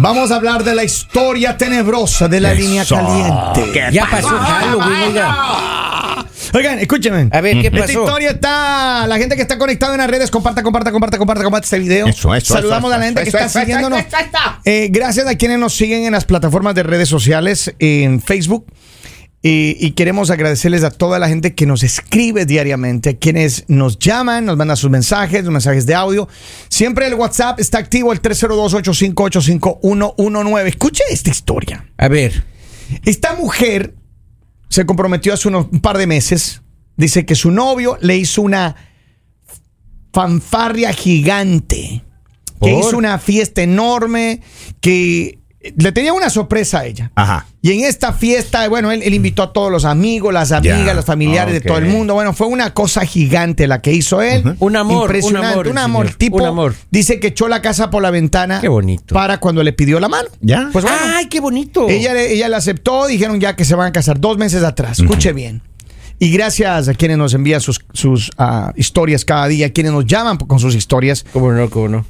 [0.00, 3.90] Vamos a hablar de la historia tenebrosa de la línea caliente.
[3.92, 6.24] Ya pasó Halloween, oiga.
[6.54, 7.28] Oigan, escúchenme.
[7.32, 8.04] A ver, ¿qué Esta pasó?
[8.04, 9.06] historia está.
[9.08, 12.06] La gente que está conectada en las redes, comparta, comparta, comparta, comparta, comparta este video.
[12.06, 14.00] Eso, eso, Saludamos eso, a la gente que está siguiéndonos.
[14.64, 18.66] Eh, gracias a quienes nos siguen en las plataformas de redes sociales, en Facebook.
[19.40, 24.44] Y queremos agradecerles a toda la gente que nos escribe diariamente, a quienes nos llaman,
[24.44, 26.26] nos mandan sus mensajes, sus mensajes de audio.
[26.68, 30.66] Siempre el WhatsApp está activo, el 302-858-5119.
[30.66, 31.88] Escuche esta historia.
[31.96, 32.42] A ver.
[33.04, 33.94] Esta mujer
[34.68, 36.62] se comprometió hace unos, un par de meses.
[36.96, 38.74] Dice que su novio le hizo una
[40.12, 42.02] fanfarria gigante.
[42.60, 44.40] Que hizo una fiesta enorme.
[44.80, 45.38] Que
[45.76, 47.10] le tenía una sorpresa a ella.
[47.16, 47.46] Ajá.
[47.62, 51.04] Y en esta fiesta, bueno, él, él invitó a todos los amigos, las amigas, los
[51.04, 52.14] familiares de todo el mundo.
[52.14, 54.54] Bueno, fue una cosa gigante la que hizo él.
[54.60, 56.06] Un amor, Impresionante, un un amor, amor.
[56.06, 56.74] señor, tipo, un amor.
[56.90, 58.60] dice que echó la casa por la ventana.
[58.60, 59.14] Qué bonito.
[59.14, 60.28] Para cuando le pidió la mano.
[60.40, 60.70] ¿Ya?
[60.72, 61.88] Pues bueno, ¡Ay, qué bonito!
[61.88, 65.00] ella, le- ella le aceptó, dijeron ya que se van a casar dos meses atrás.
[65.00, 65.60] Escuche bien.
[66.20, 70.36] Y gracias a quienes nos envían sus, sus ah, historias cada día, quienes nos llaman
[70.36, 71.24] con sus historias.
[71.32, 72.06] ¿Cómo no, cómo no?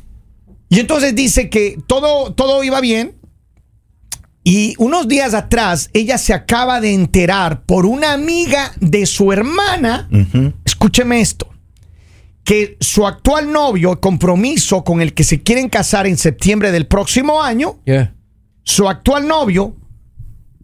[0.70, 3.14] Y entonces dice que todo, todo iba bien.
[4.48, 10.08] Y unos días atrás, ella se acaba de enterar por una amiga de su hermana.
[10.64, 11.50] Escúcheme esto.
[12.44, 17.42] Que su actual novio, compromiso con el que se quieren casar en septiembre del próximo
[17.42, 17.78] año,
[18.62, 19.77] su actual novio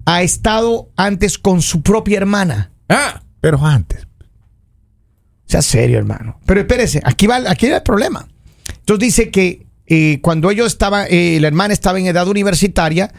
[0.06, 2.70] ha estado antes con su propia hermana.
[2.88, 4.06] Ah, Pero antes.
[5.44, 6.40] Sea serio, hermano.
[6.46, 8.26] Pero espérese, aquí va, aquí va el problema.
[8.78, 13.12] Entonces dice que eh, cuando ellos estaban, eh, la hermana estaba en edad universitaria,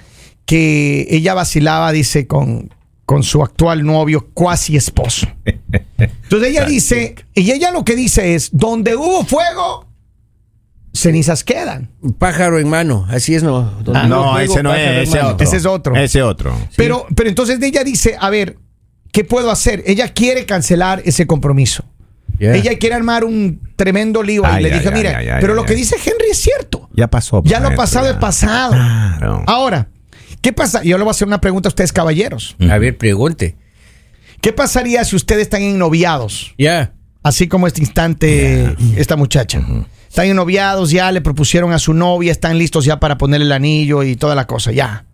[0.46, 2.74] que ella vacilaba, dice, con,
[3.06, 5.28] con su actual novio, cuasi esposo.
[5.98, 9.88] Entonces ella dice, y ella lo que dice es, donde hubo fuego,
[10.94, 11.90] cenizas quedan.
[12.18, 13.06] pájaro en mano.
[13.10, 13.74] Así es, ¿no?
[13.94, 15.46] Ah, no ese no es, ese otro.
[15.46, 15.96] Ese es otro.
[15.96, 16.58] Ese otro.
[16.76, 18.58] Pero, pero entonces ella dice, a ver,
[19.12, 19.84] ¿qué puedo hacer?
[19.86, 21.84] Ella quiere cancelar ese compromiso.
[22.40, 25.54] Ella quiere armar un tremendo lío y le ay, dije, ay, mira, ay, ay, pero
[25.54, 26.90] ay, lo que dice Henry es cierto.
[26.94, 27.42] Ya pasó.
[27.46, 28.12] Ya lo pasado ya.
[28.12, 28.74] es pasado.
[28.74, 29.44] Claro.
[29.48, 29.88] Ahora,
[30.46, 30.84] ¿qué pasa?
[30.84, 32.56] Yo le voy a hacer una pregunta a ustedes, caballeros.
[32.70, 33.58] A ver, pregunte.
[34.42, 36.54] ¿Qué pasaría si ustedes están ennoviados?
[36.60, 36.94] Ya.
[37.24, 39.66] Así como este instante, esta muchacha.
[40.08, 44.04] Están ennoviados, ya le propusieron a su novia, están listos ya para ponerle el anillo
[44.04, 45.08] y toda la cosa, ya.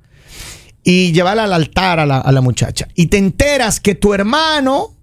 [0.83, 2.89] Y llevarla al altar a la, a la muchacha.
[2.95, 4.97] Y te enteras que tu hermano.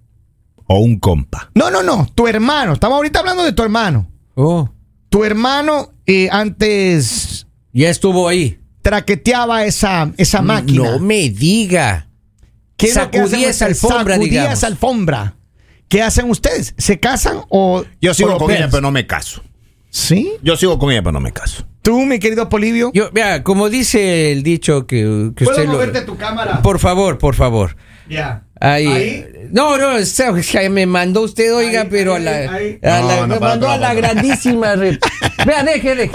[0.67, 1.49] O un compa.
[1.55, 2.73] No, no, no, tu hermano.
[2.73, 4.07] Estamos ahorita hablando de tu hermano.
[4.35, 4.69] Oh,
[5.09, 8.58] Tu hermano eh, antes ya estuvo ahí.
[8.81, 10.91] Traqueteaba esa, esa máquina.
[10.91, 12.07] No me diga.
[12.77, 14.57] ¿Qué Sacudía esa alfombra, Sacudía digamos.
[14.57, 15.35] esa alfombra.
[15.89, 16.73] ¿Qué hacen ustedes?
[16.77, 17.83] ¿Se casan o.?
[17.99, 19.43] Yo sigo con ella, pero no me caso.
[19.89, 20.31] ¿Sí?
[20.43, 21.65] Yo sigo con ella, pero no me caso.
[21.81, 22.91] Tú, mi querido Polivio.
[22.93, 26.61] Yo, vea, como dice el dicho que, que ¿Puedo usted lo- moverte tu cámara?
[26.61, 27.75] Por favor, por favor.
[28.09, 28.43] Ya.
[28.59, 28.87] Ahí.
[28.87, 29.25] Ahí.
[29.51, 30.31] No, no, o sea,
[30.69, 32.19] me mandó usted, oiga, Ahí, pero ahí,
[32.83, 34.13] a la, a la- No, no, me para, mandó para, a la para.
[34.13, 34.97] grandísima red.
[35.45, 36.11] Vea, deje, deje.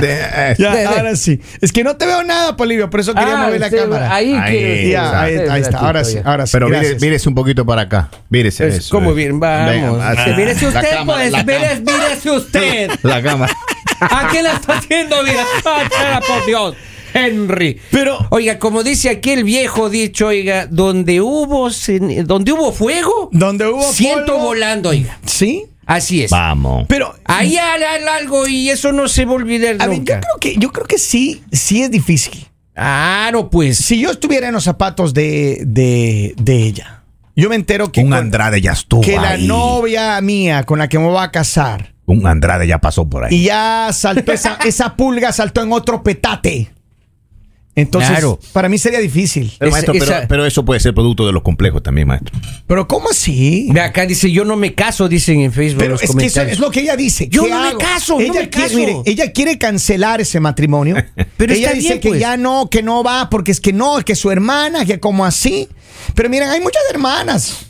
[0.00, 1.40] De- eh, Ya, De- de- ahora sí.
[1.60, 4.14] Es que no te veo nada, Polivio, por eso quería Ah, mover la usted- cámara.
[4.14, 5.78] Ahí, Ahí, Ya, ahí, ahí está.
[5.78, 6.52] Ahora sí, ahora sí.
[6.52, 7.02] pero mire, gracias.
[7.02, 8.08] mírese un poquito para acá.
[8.30, 8.90] Mírese Es eso.
[8.96, 9.14] como eh.
[9.14, 10.00] bien, vamos.
[10.02, 12.90] Ah, mírese usted, cámara, pues, la mírese, mírese usted.
[13.02, 13.52] La cámara.
[14.00, 15.44] ¿A qué la está haciendo, mira?
[15.64, 16.76] Ah, por Dios.
[17.14, 17.80] Henry.
[17.90, 21.70] Pero- Oiga, como dice aquel viejo dicho, oiga, donde hubo,
[22.24, 25.18] donde hubo fuego, Donde hubo siento polvo- volando, oiga.
[25.24, 25.64] Sí.
[25.86, 26.30] Así es.
[26.30, 26.86] Vamos.
[26.88, 27.14] Pero.
[27.26, 30.20] Ahí hay hay algo y eso no se va a olvidar A ver, yo nunca.
[30.20, 32.46] creo que, yo creo que sí, sí es difícil.
[32.74, 33.76] Claro, pues.
[33.78, 37.02] Si yo estuviera en los zapatos de, de, de ella,
[37.36, 40.88] yo me entero que, un con- Andrade ya estuvo que la novia mía con la
[40.88, 43.34] que me voy a casar Un Andrade ya pasó por ahí.
[43.34, 46.70] y ya saltó esa, esa pulga, saltó en otro petate.
[47.76, 48.38] Entonces, Claro.
[48.52, 49.52] para mí sería difícil.
[49.58, 52.32] Pero, Esa- maestro, pero- esa- pero eso puede ser producto de los complejos también, maestro.
[52.68, 53.68] Pero ¿cómo así?
[53.80, 56.52] Acá dice, yo no me caso, dicen en Facebook Pero los es que eso comentarios.
[56.52, 57.26] es lo que ella dice.
[57.28, 58.76] Yo ¿Qué no me caso, no ella me quiere- caso.
[58.76, 60.94] mire, ella quiere cancelar ese matrimonio.
[61.36, 62.20] Pero ella está dice bien, que pues.
[62.20, 65.68] ya no, que no va, porque es que no, que su hermana, que como así.
[66.14, 67.66] Pero miren, hay muchas hermanas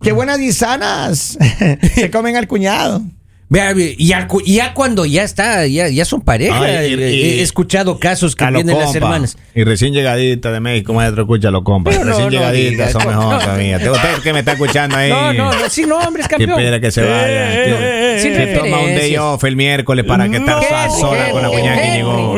[0.00, 1.36] que buenas y sanas
[1.96, 3.02] se comen al cuñado.
[3.50, 6.60] Y ya, cu- ya cuando ya está, ya, ya son pareja.
[6.60, 8.98] Ay, y- eh, he escuchado casos que A lo vienen las compa.
[8.98, 9.38] hermanas.
[9.54, 11.90] Y recién llegadita de México, maestro, escucha lo compa.
[11.90, 13.38] Pero no, recién no llegadita diga, son no, mejor no.
[13.40, 13.78] todavía.
[13.78, 15.08] Te- Usted que me está escuchando ahí.
[15.08, 16.58] No, no, no, sin nombres, Que campeón.
[16.60, 17.52] espera que se vaya.
[17.52, 20.52] Eh, que- eh, eh, sin que toma un day off el miércoles para que No.
[20.58, 22.36] a sola con la cuñada que llegó.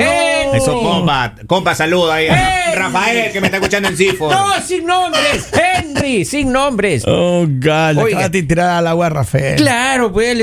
[0.55, 1.35] Eso, compa.
[1.47, 2.27] Compa, saludo ahí.
[2.27, 2.77] Henry.
[2.77, 4.31] Rafael, que me está escuchando en Sifo.
[4.31, 7.05] No, sin nombres, Henry, sin nombres.
[7.07, 8.19] Oh, God, le Oiga.
[8.19, 9.57] acabas de tirar al agua a Rafael.
[9.57, 10.39] Claro, pues,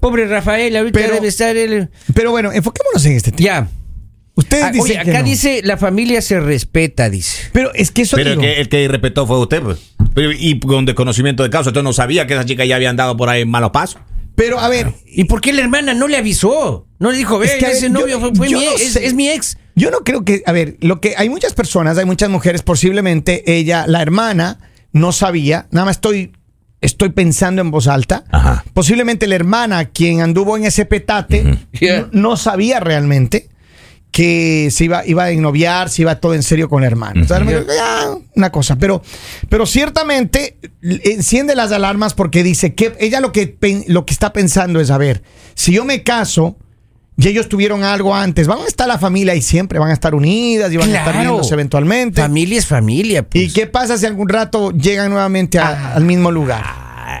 [0.00, 1.88] pobre Rafael, ahorita Pero- debe estar él.
[2.14, 3.44] Pero bueno, enfoquémonos en este tema.
[3.44, 3.68] Ya.
[4.34, 5.24] Ustedes Ah, dicen oye, que acá no.
[5.26, 7.50] dice la familia se respeta, dice.
[7.52, 8.42] Pero es que eso Pero el digo.
[8.50, 9.78] que, el que respetó fue usted, pues.
[10.14, 13.14] Pero, y con desconocimiento de causa, usted no sabía que esa chica ya había andado
[13.16, 14.00] por ahí en malos pasos.
[14.34, 16.86] Pero a ver, ¿Y por qué la hermana no le avisó?
[16.98, 18.96] No le dijo, ve, Es que, ver, ese yo- novio fue, yo mi no ex,
[18.96, 19.58] es, mi ex.
[19.74, 23.42] Yo no creo que, a ver, lo que hay muchas personas, hay muchas mujeres, posiblemente
[23.58, 24.58] ella, la hermana,
[24.92, 26.32] no sabía, nada más estoy,
[26.80, 28.24] estoy pensando en voz alta.
[28.30, 28.64] Ajá.
[28.74, 32.08] Posiblemente la hermana, quien anduvo en ese petate, Yeah.
[32.12, 33.48] no, no sabía realmente
[34.12, 37.22] que se iba, iba a ennoviar, se iba todo en serio con la hermana.
[37.22, 37.42] O sea,
[37.82, 39.02] ah, una cosa, pero,
[39.48, 43.56] pero ciertamente eh, enciende las alarmas porque dice que ella lo que,
[43.88, 45.22] lo que está pensando es, a ver,
[45.54, 46.56] si yo me caso
[47.16, 50.14] y ellos tuvieron algo antes, van a estar la familia y siempre van a estar
[50.14, 52.20] unidas y van a estar viéndose eventualmente.
[52.22, 53.22] Familia es familia.
[53.28, 53.44] pues.
[53.44, 56.64] ¿Y qué pasa si algún rato llegan nuevamente a- al mismo lugar?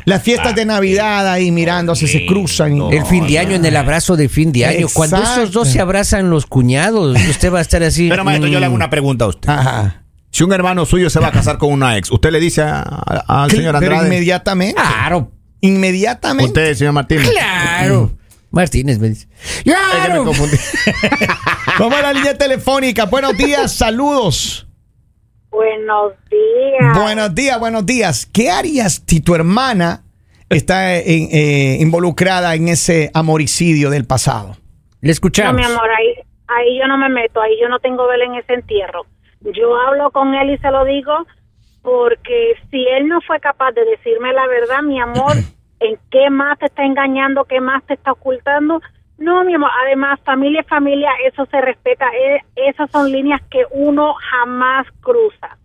[0.04, 2.76] Las fiestas de Navidad ahí mirándose, se cruzan.
[2.76, 4.86] y- El fin de año en el abrazo de fin de año.
[4.92, 8.08] Cuando esos dos se abrazan los cuñados, usted va a estar así.
[8.08, 9.48] Pero maestro, yo le hago mm, una pregunta a usted.
[9.48, 10.02] Ajá.
[10.30, 13.50] Si un hermano suyo se va a casar con una ex, ¿usted le dice al
[13.50, 14.06] señor Pero Andrade?
[14.06, 14.74] inmediatamente.
[14.80, 15.30] Claro,
[15.60, 16.46] Inmediatamente.
[16.60, 17.30] Usted, señor Martínez.
[17.30, 18.12] claro.
[18.50, 19.28] Martínez me dice.
[19.44, 20.24] Es que me Claro.
[20.24, 20.56] confundí.
[21.78, 23.04] Vamos a la línea telefónica.
[23.06, 24.66] Buenos días, saludos.
[25.52, 26.98] Buenos días.
[26.98, 28.26] Buenos días, buenos días.
[28.26, 30.00] ¿Qué harías si tu hermana
[30.48, 34.56] está en- eh, involucrada en ese amoricidio del pasado?
[35.02, 35.54] Le No, escuchamos.
[35.56, 36.14] mi amor, ahí,
[36.48, 39.04] ahí yo no me meto, ahí yo no tengo vela en ese entierro.
[39.42, 41.12] Yo hablo con él y se lo digo
[41.82, 45.36] porque si él no fue capaz de decirme la verdad, mi amor,
[45.80, 48.80] ¿en qué más te está engañando, qué más te está ocultando?
[49.18, 53.62] No, mi amor, además, familia es familia, eso se respeta, eh, esas son líneas que
[53.70, 55.58] uno jamás cruza.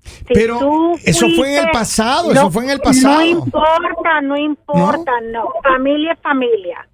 [0.00, 3.20] Si Pero eso fue en el pasado, eso fue en el pasado.
[3.20, 5.48] No importa, no importa, no.
[5.62, 6.88] Familia es familia.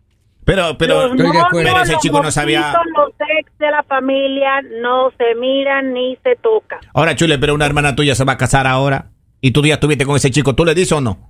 [0.44, 2.60] Pero, pero, los novios, pero ese los chico no sabía.
[2.60, 6.80] mojitos, Los ex de la familia no se miran ni se tocan.
[6.94, 9.10] Ahora, Chule, pero una hermana tuya se va a casar ahora
[9.40, 11.29] y tú ya estuviste con ese chico, ¿tú le dices o no?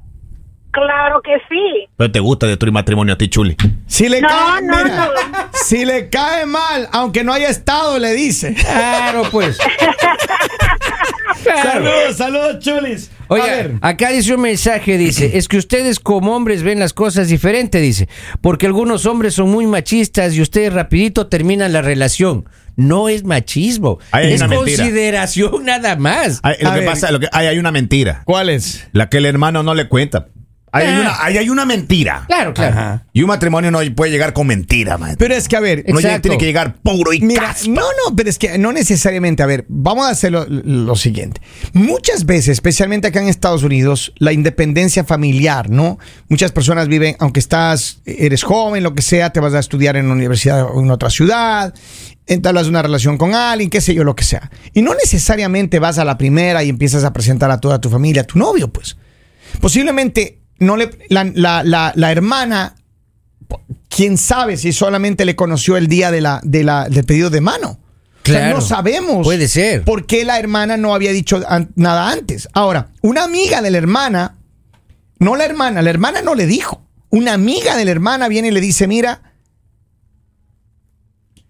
[0.72, 1.88] Claro que sí.
[1.96, 3.56] Pero te gusta destruir matrimonio a ti, Chuli.
[3.86, 5.10] Si le No, cae, no, mira, no.
[5.52, 8.54] si le cae mal, aunque no haya estado, le dice.
[8.54, 9.58] Claro, pues.
[11.62, 13.10] Saludos, saludos, chulis.
[13.28, 13.74] a Oiga, ver.
[13.80, 18.08] acá dice un mensaje, dice, es que ustedes como hombres ven las cosas diferente, dice,
[18.42, 22.44] porque algunos hombres son muy machistas y ustedes rapidito terminan la relación.
[22.76, 24.76] No es machismo, hay es una mentira.
[24.84, 26.40] consideración nada más.
[26.42, 26.88] Hay- lo A que ver.
[26.88, 28.22] pasa, lo que, hay, hay una mentira.
[28.24, 28.88] ¿Cuál es?
[28.92, 30.28] La que el hermano no le cuenta.
[30.72, 31.00] Ahí hay Ah.
[31.00, 32.24] una, ahí hay una mentira.
[32.28, 32.72] Claro, claro.
[32.78, 33.06] Ajá.
[33.12, 35.18] Y un matrimonio no puede llegar con mentira, maestro.
[35.26, 36.22] Pero es que, a ver, Exacto.
[36.22, 37.68] tiene que llegar puro y Mira, caspa.
[37.70, 39.42] no, no, pero es que no necesariamente.
[39.42, 41.40] A ver, vamos a hacer lo, lo siguiente.
[41.72, 45.98] Muchas veces, especialmente acá en Estados Unidos, la independencia familiar, ¿no?
[46.28, 50.04] Muchas personas viven, aunque estás, eres joven, lo que sea, te vas a estudiar en
[50.06, 51.74] una universidad o en otra ciudad,
[52.26, 54.50] entablas una relación con alguien, qué sé yo, lo que sea.
[54.72, 58.22] Y no necesariamente vas a la primera y empiezas a presentar a toda tu familia,
[58.22, 58.96] a tu novio, pues.
[59.60, 62.76] Posiblemente no le, la, la- la- la hermana
[63.88, 67.40] quién sabe si solamente le conoció el día de la, de la, del pedido de
[67.40, 67.70] mano.
[68.22, 68.56] O sea, Claro.
[68.56, 69.24] no sabemos.
[69.26, 69.82] Puede ser.
[69.82, 72.48] ¿Por qué la hermana no había dicho an- nada antes?
[72.52, 74.36] Ahora, una amiga de la hermana,
[75.18, 76.86] no la hermana, la hermana no le dijo.
[77.08, 79.22] Una amiga de la hermana viene y le dice, mira,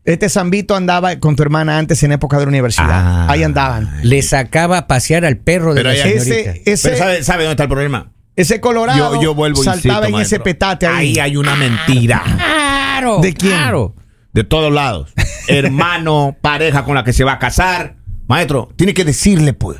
[0.04, 2.88] este Zambito andaba con tu hermana antes en época de la universidad.
[2.90, 3.26] Ah.
[3.28, 3.90] Ahí andaban.
[4.02, 6.34] Le sacaba a pasear al perro de Pero la señorita.
[6.52, 8.12] Ese, ese, Pero ¿sabe, sabe dónde está el problema?
[8.40, 11.10] Ese colorado Yo, yo vuelvo saltaba insisto, en ese petate ahí.
[11.12, 12.22] Ahí hay una mentira.
[12.24, 13.18] Claro.
[13.20, 13.52] ¿De quién?
[13.52, 13.94] Claro.
[14.32, 15.10] De todos lados.
[15.48, 17.96] Hermano, pareja con la que se va a casar.
[18.28, 19.78] Maestro, tiene que decirle, pues.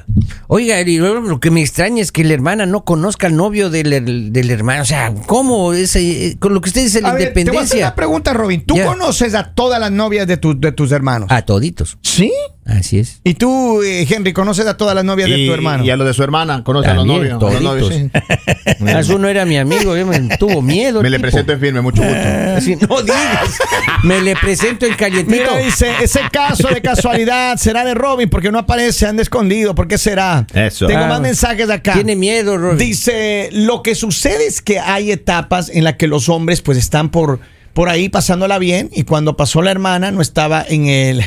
[0.49, 3.71] Oiga, y lo lo que me extraña es que la hermana no conozca al novio
[3.71, 4.83] del, del hermano.
[4.83, 5.73] O sea, ¿cómo?
[5.73, 7.87] Ese, con lo que usted dice, la A ver, te voy a hacer independencia.
[7.87, 8.67] una pregunta, Robin.
[8.67, 8.87] ¿Tú Ya.
[8.87, 11.29] conoces a todas las novias de, tu- de tus hermanos?
[11.31, 11.97] A toditos.
[12.03, 12.33] ¿Sí?
[12.67, 13.21] Así es.
[13.25, 15.85] ¿Y tú, eh, Henry, conoces a todas las novias de tu hermano?
[15.85, 17.43] y a lo de su hermana, conoce a los novios.
[17.43, 18.11] a los novios, sí.
[18.81, 21.03] Más uno era mi amigo, yo me tuvo miedo.
[21.03, 21.23] Me le tipo.
[21.29, 22.17] presento en firme, mucho gusto.
[22.57, 23.57] Así, no digas.
[24.05, 25.43] Me le presento en calientito.
[25.53, 29.75] Mira, dice, ese caso de casualidad será de Robin porque no aparece, anda escondido.
[29.75, 30.47] ¿Por qué será?
[30.55, 30.87] Eso.
[30.87, 31.09] Tengo Ah.
[31.09, 31.95] más mensajes acá.
[31.95, 32.79] Tiene miedo, Robin.
[32.79, 37.09] Dice, lo que sucede es que hay etapas en las que los hombres pues están
[37.11, 37.41] por,
[37.73, 41.25] por ahí pasándola bien y cuando pasó la hermana no estaba en el,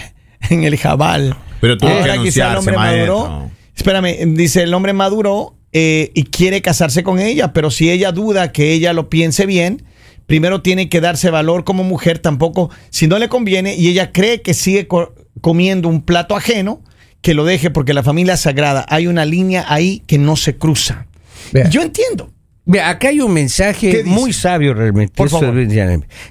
[0.50, 1.36] en el jabal.
[1.62, 3.20] Pero tuvo que Ahora quizá el anunciarse, hombre maestro.
[3.30, 3.52] maduró.
[3.76, 8.52] Espérame, dice, el hombre maduró eh, y quiere casarse con ella, pero si ella duda
[8.52, 9.84] que ella lo piense bien,
[10.28, 14.42] primero tiene que darse valor como mujer, tampoco, si no le conviene y ella cree
[14.42, 16.82] que sigue co- comiendo un plato ajeno,
[17.22, 18.86] que lo deje porque la familia es sagrada.
[18.90, 21.08] Hay una línea ahí que no se cruza.
[21.52, 21.70] Vea.
[21.70, 22.30] Yo entiendo.
[22.66, 25.14] Vea, acá hay un ¿Qué mensaje muy sabio realmente.
[25.16, 25.56] Por Eso favor.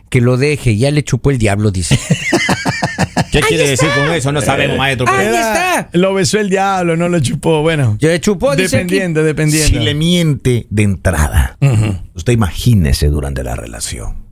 [0.09, 1.99] Que lo deje, ya le chupó el diablo, dice.
[3.33, 4.31] ¿Qué quiere decir con eso?
[4.31, 5.09] No sabemos, maestro.
[5.09, 5.89] Ahí pero- está.
[5.93, 7.63] Lo besó el diablo, no lo chupó.
[7.63, 8.85] Bueno, Yo le chupó, dice aquí.
[8.85, 9.69] dependiendo, dependiendo.
[9.69, 11.57] Si le miente de entrada,
[12.15, 14.23] usted imagínese durante la relación.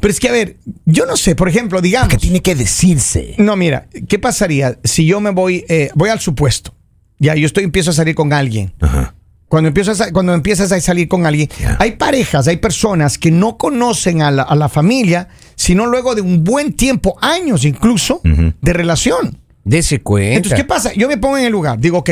[0.00, 2.08] Pero es que, a ver, yo no sé, por ejemplo, digamos.
[2.08, 3.34] Que tiene que decirse.
[3.38, 6.74] No, mira, ¿qué pasaría si yo me voy, eh, voy al supuesto?
[7.18, 8.72] Ya, yo estoy, empiezo a salir con alguien.
[8.80, 9.14] Ajá.
[9.54, 13.56] Cuando empiezas a, cuando empiezas a salir con alguien, hay parejas, hay personas que no
[13.56, 18.72] conocen a la, a la familia, sino luego de un buen tiempo, años incluso, de
[18.72, 19.38] relación.
[19.62, 20.38] Dese cuenta.
[20.38, 20.92] Entonces, ¿qué pasa?
[20.94, 22.10] Yo me pongo en el lugar, digo, ok,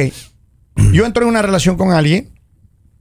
[0.93, 2.31] yo entro en una relación con alguien,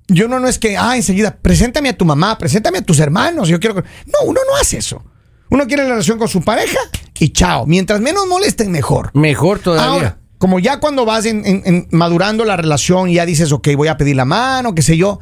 [0.07, 3.47] yo no, no es que, ah, enseguida, preséntame a tu mamá, preséntame a tus hermanos,
[3.47, 3.75] yo quiero...
[3.75, 3.83] que-".
[4.07, 5.05] No, uno no hace eso.
[5.51, 6.79] Uno quiere la relación con su pareja
[7.19, 7.67] y chao.
[7.67, 9.11] Mientras menos molesten, mejor.
[9.13, 9.91] Mejor todavía.
[9.93, 13.67] Ahora, como ya cuando vas en- en- en madurando la relación y ya dices, ok,
[13.77, 15.19] voy a pedir la mano, qué sé yo,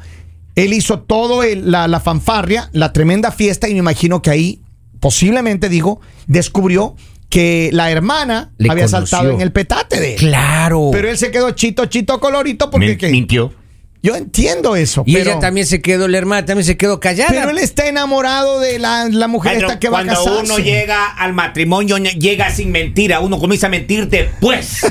[0.54, 4.62] él hizo todo el- la, la fanfarria, la tremenda fiesta y me imagino que ahí,
[4.98, 6.96] posiblemente digo, descubrió
[7.28, 9.06] que la hermana Le había conoció.
[9.06, 10.18] saltado en el petate de él.
[10.18, 10.88] Claro.
[10.90, 13.52] Pero él se quedó chito, chito, colorito porque mintió.
[14.02, 15.02] Yo entiendo eso.
[15.06, 17.30] y pero, ella también se quedó, la hermana también se quedó callada.
[17.30, 20.52] pero él está enamorado de la, la mujer esta que va a cuando casarse.
[20.52, 23.20] uno llega al matrimonio, llega sin mentira.
[23.20, 24.78] Uno comienza a mentir después.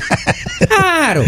[0.68, 1.24] Claro.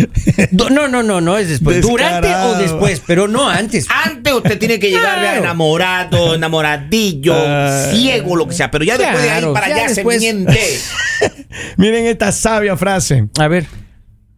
[0.51, 1.81] No, no, no, no es después.
[1.81, 3.87] Durante o después, pero no antes.
[4.05, 5.39] Antes usted tiene que llegar Claro.
[5.39, 7.97] enamorado, enamoradillo, Ay.
[7.97, 8.71] ciego, lo que sea.
[8.71, 10.21] Pero ya después de ahí para ya allá después.
[10.21, 10.61] se miente.
[11.79, 13.27] Miren esta sabia frase.
[13.39, 13.67] A ver.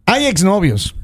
[0.05, 0.95] Hay exnovios,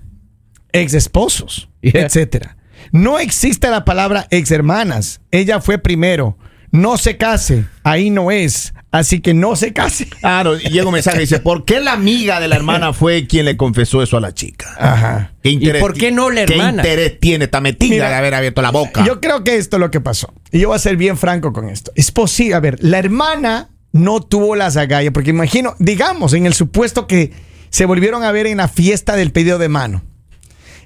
[0.74, 2.06] ex esposos, Yeah.
[2.06, 2.58] etcétera.
[2.92, 5.22] No existe la palabra ex hermanas.
[5.32, 6.38] Ella fue primero.
[6.72, 7.66] No se case.
[7.84, 8.74] Ahí no es.
[8.92, 10.08] Así que no se case.
[10.22, 13.28] Claro, y llega un mensaje y dice, ¿por qué la amiga de la hermana fue
[13.28, 14.68] quien le confesó eso a la chica?
[14.78, 15.34] Ajá.
[15.44, 16.84] ¿Qué ¿Y por qué no la hermana?
[16.84, 19.04] ¿Qué interés tiene esta metida de haber abierto la boca?
[19.06, 20.34] Yo creo que esto es lo que pasó.
[20.52, 21.92] Y yo voy a ser bien franco con esto.
[21.96, 22.56] Es posible.
[22.56, 25.14] A ver, la hermana no tuvo las agallas.
[25.14, 27.32] Porque imagino, digamos, en el supuesto que
[27.70, 30.04] se volvieron a ver en la fiesta del pedido de mano.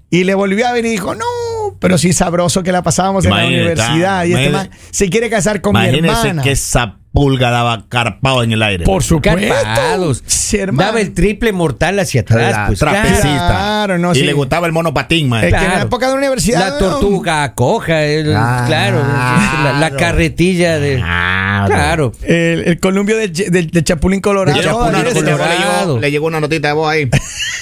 [0.09, 1.25] Y le volvió a ver y dijo, no,
[1.79, 4.25] pero sí sabroso que la pasábamos en la universidad.
[4.25, 6.43] Y este man se quiere casar con mi hermana.
[6.43, 8.83] esa pulga daba carpado en el aire.
[8.85, 9.41] Por supuesto.
[9.63, 10.21] Carpados.
[10.27, 10.59] Sí.
[10.71, 12.51] Daba el triple mortal hacia atrás.
[12.51, 13.47] la pues, trapecista.
[13.47, 14.23] Claro, no, y sí.
[14.23, 15.49] le gustaba el monopatín, Es maestro.
[15.59, 15.87] que en la Claro.
[15.87, 16.59] época de la universidad.
[16.59, 16.77] La no.
[16.77, 18.67] tortuga coja, el- Claro.
[18.67, 19.03] claro,
[19.63, 20.97] la, la carretilla de...
[20.97, 21.65] Claro.
[21.67, 22.11] Claro.
[22.21, 22.79] El, el
[23.51, 24.55] del- del Chapulín Colorado.
[24.57, 25.85] Le llegó, Chapulín una, Mire, le, llegó, le Colorado.
[25.87, 27.09] llegó- le llegó una notita de voz ahí.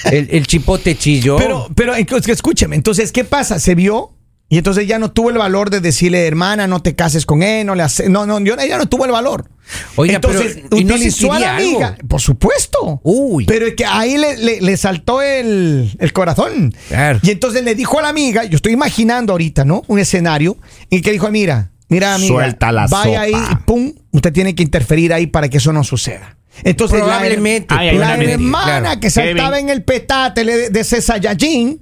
[0.04, 1.36] El, el chipote chilló.
[1.36, 3.58] Pero, pero escúcheme, entonces, ¿qué pasa?
[3.58, 4.10] Se vio
[4.48, 7.66] y entonces ya no tuvo el valor de decirle, hermana, no te cases con él,
[7.66, 9.48] no le hace, no, no, yo- ella no tuvo el valor.
[9.96, 12.08] Oiga, entonces, pero, ¿y no utilizó a la sentiría amiga, algo?
[12.08, 13.00] por supuesto.
[13.02, 13.46] Uy.
[13.46, 16.74] Pero es que ahí le, le- le saltó el, el corazón.
[16.88, 17.18] Claro.
[17.22, 19.82] Y entonces le dijo a la amiga, yo estoy imaginando ahorita, ¿no?
[19.88, 20.56] Un escenario
[20.90, 23.48] en que dijo, mira, mira, amiga, Suelta la vaya ahí sopa.
[23.52, 26.36] y pum, usted tiene que interferir ahí para que eso no suceda.
[26.62, 27.74] Entonces, la- Probablemente.
[27.74, 29.00] La hermana claro.
[29.00, 29.70] que saltaba Kevin.
[29.70, 31.80] en el petate de, de ese Saiyajin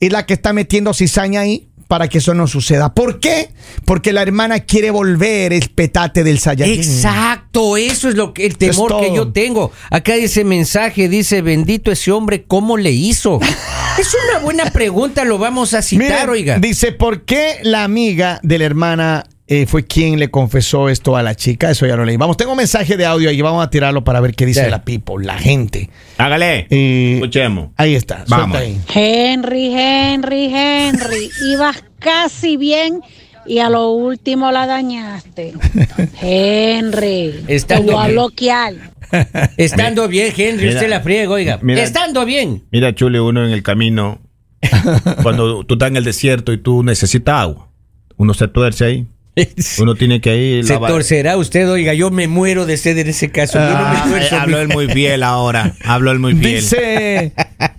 [0.00, 2.94] es la que está metiendo cizaña ahí para que eso no suceda.
[2.94, 3.50] ¿Por qué?
[3.84, 6.74] Porque la hermana quiere volver el petate del Saiyajin.
[6.74, 9.72] Exacto, eso es lo que el temor que yo tengo.
[9.90, 13.40] Acá dice mensaje, dice, bendito ese hombre, ¿cómo le hizo?
[13.98, 16.58] es una buena pregunta, lo vamos a citar, Miren, oiga.
[16.58, 21.22] Dice, ¿por qué la amiga de la hermana eh, fue quien le confesó esto a
[21.22, 21.70] la chica?
[21.70, 22.16] Eso ya lo leí.
[22.16, 24.84] Vamos, tengo un mensaje de audio ahí, vamos a tirarlo para ver qué dice la
[24.84, 25.90] people, la gente.
[26.18, 26.66] Hágale.
[26.70, 27.70] Eh, Escuchemos.
[27.76, 28.56] Ahí está, Vamos.
[28.56, 28.80] ahí.
[28.94, 33.00] Henry, Henry, Henry, ibas casi bien
[33.46, 35.52] y a lo último la dañaste.
[36.20, 38.74] Henry, Está te voy a bloquear.
[39.56, 41.58] Estando bien, Henry, Mira, usted la friega, oiga.
[41.62, 41.82] mira.
[41.82, 42.64] Estando bien.
[42.70, 44.20] Mira, Chule, uno en el camino,
[45.22, 47.68] cuando tú estás en el desierto y tú necesitas agua,
[48.16, 49.06] uno se tuerce ahí.
[49.78, 50.64] Uno tiene que ir.
[50.66, 53.58] Se lavar- torcerá usted, oiga, yo me muero de sed en ese caso.
[53.58, 55.74] Yo no me Ah, eh, habló él muy fiel ahora.
[55.84, 56.60] Habló él muy fiel.
[56.60, 57.32] Dice,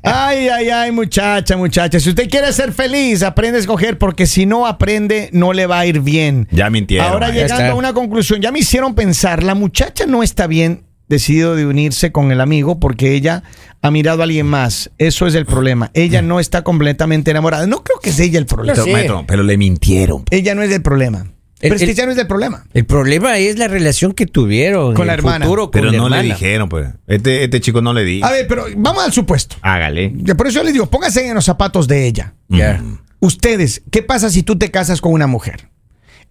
[0.04, 4.46] ay, ay, ay, muchacha, muchacha, si usted quiere ser feliz, aprende a escoger, porque si
[4.46, 6.48] no aprende, no le va a ir bien.
[6.52, 7.08] Ya mintieron.
[7.10, 7.70] Ahora llegando está.
[7.72, 12.12] a una conclusión, ya me hicieron pensar, la muchacha no está bien decidido de unirse
[12.12, 13.44] con el amigo porque ella
[13.84, 14.90] ha mirado a alguien más.
[14.98, 15.92] Eso es el problema.
[15.94, 17.68] Ella no está completamente enamorada.
[17.68, 18.74] No creo que sea ella el problema.
[18.74, 18.92] Pero, Sí.
[18.92, 20.24] maestro, pero le mintieron.
[20.32, 21.28] Ella no es el problema.
[21.60, 22.66] Pero es que el- ya no es el problema.
[22.74, 24.94] El problema es la relación que tuvieron.
[24.94, 25.46] Con la el hermana.
[25.46, 26.90] futuro con Pero la no le dijeron, pues.
[27.08, 28.26] Este, este chico no le dijo.
[28.26, 29.56] A ver, pero vamos al supuesto.
[29.62, 30.10] Hágale.
[30.38, 32.34] Por eso yo le digo, póngase en los zapatos de ella.
[32.50, 32.84] Ya.
[33.20, 35.70] Ustedes, ¿qué pasa si tú te casas con una mujer?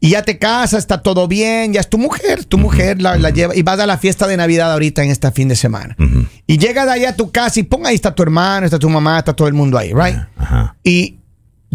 [0.01, 3.31] Y ya te casas, está todo bien, ya es tu mujer, tu mujer la, la
[3.31, 5.97] lleva y vas a la fiesta de Navidad ahorita en este fin de semana.
[5.99, 6.27] Ujú.
[6.47, 8.91] Y llegas de allá a tu casa y pon ahí está tu hermano, está tu
[8.91, 10.19] mamá, está todo el mundo ahí, right?
[10.37, 10.77] Ajá.
[10.85, 11.21] Y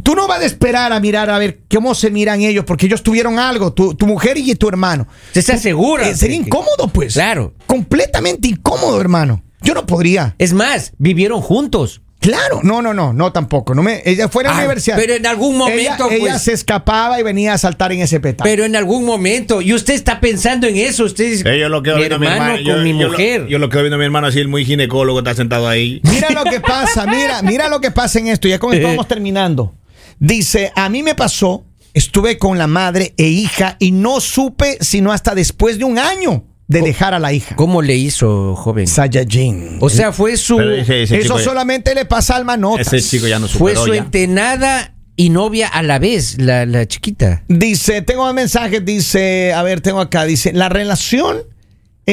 [0.04, 3.04] Tú no vas a esperar a mirar a ver cómo se miran ellos, porque ellos
[3.04, 5.08] tuvieron algo, tu, tu mujer y tu hermano.
[5.34, 6.08] Se está segura.
[6.10, 7.14] Eh, sería incómodo, pues.
[7.14, 7.54] Claro.
[7.66, 9.44] Completamente incómodo, hermano.
[9.62, 10.36] Yo no podría.
[10.38, 12.02] Es más, vivieron juntos.
[12.22, 13.74] Claro, no, no, no, no tampoco.
[13.74, 14.98] No me, ella fue a la Ah, universidad.
[14.98, 18.20] pero en algún momento, ella, ella pues- se escapaba y venía a saltar en ese
[18.20, 18.44] petal.
[18.44, 21.82] Pero en algún momento, y usted está pensando en eso, usted dice, Eh, yo lo
[21.82, 22.70] quedo mi viendo a mi hermano hermano.
[22.70, 23.48] con yo, mi yo lo- mujer.
[23.48, 26.02] Yo lo quedo viendo a mi hermano así, el muy ginecólogo, está sentado ahí.
[26.04, 28.50] Mira lo que pasa, mira, mira lo que pasa en esto.
[28.50, 29.74] Ya con esto vamos terminando.
[30.20, 35.12] Dice, a mí me pasó, estuve con la madre e hija y no supe sino
[35.12, 37.56] hasta después de un año de dejar a la hija.
[37.56, 38.86] ¿Cómo le hizo, joven?
[38.86, 39.78] Saiyajin.
[39.80, 42.94] O sea, fue su, Pero ese- ese Eso solamente le pasa al manotas.
[42.94, 43.96] Ese chico ya no fue su ya.
[44.00, 47.44] entenada y novia a la vez, la, la chiquita.
[47.48, 51.38] Dice, tengo un mensaje, dice, a ver, tengo acá, dice, la relación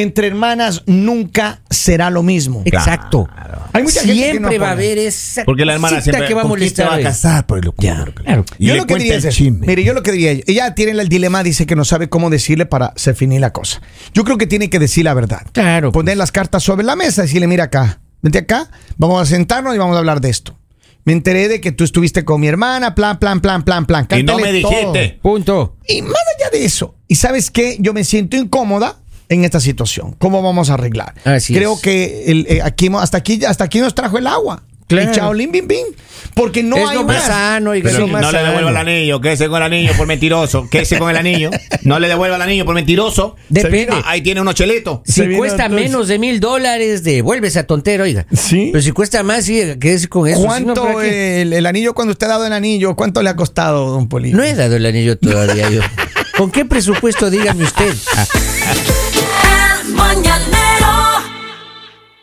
[0.03, 2.63] entre hermanas nunca será lo mismo.
[2.67, 3.27] Exacto.
[3.73, 6.35] Hay mucha gente que Siempre no va a haber esa Porque la hermana siempre que
[6.35, 6.87] va a ¿con quién molestar.
[6.87, 8.45] te va a casar por el Ya, claro.
[8.59, 9.67] Y yo le lo que diría el chisme.
[9.67, 12.67] Mire, yo lo que diría, ella tiene el dilema, dice que no sabe cómo decirle
[12.67, 13.81] para definir la cosa.
[14.13, 15.47] Yo creo que tiene que decir la verdad.
[15.53, 15.93] Claro.
[15.93, 19.75] Poner las cartas sobre la mesa y decirle, mira acá, vente acá, vamos a sentarnos
[19.75, 20.59] y vamos a hablar de esto.
[21.07, 24.07] Me enteré de que tú estuviste con mi hermana, plan, plan, plan, plan, plan.
[24.11, 24.71] Y no me todo.
[24.71, 25.19] dijiste.
[25.23, 25.77] Punto.
[25.87, 27.77] Y más allá de eso, ¿y sabes qué?
[27.79, 28.97] Yo me siento incómoda
[29.29, 30.15] en esta situación.
[30.19, 31.15] ¿Cómo vamos a arreglar?
[31.25, 31.81] Así Creo es.
[31.81, 34.63] que el, eh, aquí, hasta, aquí, hasta aquí nos trajo el agua.
[34.89, 35.11] Claro.
[35.11, 35.85] Y chao, lim, bim, bim.
[36.33, 38.47] Porque no Es hay lo más sano, Pero no le sano.
[38.47, 41.51] devuelva el anillo, quédese con el anillo por mentiroso, quédese con el anillo.
[41.83, 43.35] No le devuelva el anillo por mentiroso.
[43.49, 43.89] Depende.
[43.91, 45.01] Ah, Ahí tiene unos chelitos.
[45.05, 48.27] Se Si cuesta entonces- menos de mil dólares, devuelve a tontero, oiga.
[48.33, 48.69] Sí.
[48.71, 50.37] Pero si cuesta más, sí, quédese con eso.
[50.39, 53.35] Si no, ¿Cuánto el, el anillo, cuando usted ha dado el anillo, cuánto le ha
[53.35, 54.37] costado, don Polito?
[54.37, 55.81] No he dado el anillo todavía yo.
[56.39, 57.29] ¿Con qué presupuesto?
[57.29, 57.93] Dígame usted.
[60.17, 60.66] mañana.